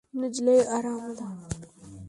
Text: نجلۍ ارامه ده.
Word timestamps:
نجلۍ 0.19 0.57
ارامه 0.75 1.09
ده. 1.17 1.25